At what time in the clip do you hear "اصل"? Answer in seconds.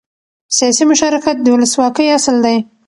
2.17-2.35